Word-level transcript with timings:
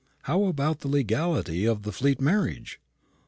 "But 0.01 0.31
how 0.31 0.43
about 0.45 0.79
the 0.79 0.87
legality 0.87 1.65
of 1.65 1.83
the 1.83 1.91
Fleet 1.91 2.19
marriage?" 2.19 2.79